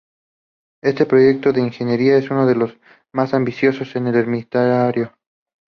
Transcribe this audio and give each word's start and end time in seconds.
Este 0.81 1.05
proyecto 1.05 1.53
de 1.53 1.61
ingeniería 1.61 2.17
es 2.17 2.31
uno 2.31 2.47
de 2.47 2.55
los 2.55 2.75
más 3.13 3.35
ambiciosos 3.35 3.95
en 3.95 4.07
el 4.07 4.15
emirato. 4.15 5.11